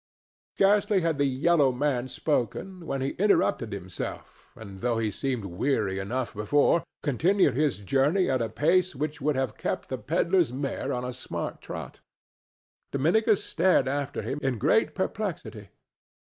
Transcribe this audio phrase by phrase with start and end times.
[0.55, 5.99] Scarcely had the yellow man spoken, when he interrupted himself and, though he seemed weary
[5.99, 10.91] enough before, continued his journey at a pace which would have kept the pedler's mare
[10.91, 11.99] on a smart trot.
[12.91, 15.69] Dominicus stared after him in great perplexity.